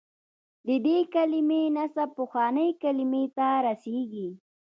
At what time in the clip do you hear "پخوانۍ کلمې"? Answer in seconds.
2.17-3.23